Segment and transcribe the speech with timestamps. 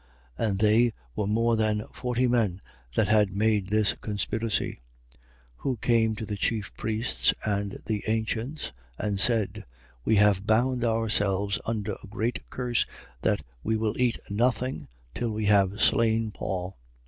[0.39, 0.49] 23:13.
[0.49, 2.59] And they were more than forty men
[2.95, 4.81] that had made this conspiracy.
[5.57, 5.57] 23:14.
[5.57, 9.63] Who came to the chief priests and the ancients and said:
[10.03, 12.87] We have bound ourselves under a great curse
[13.21, 16.79] that we will eat nothing till we have slain Paul.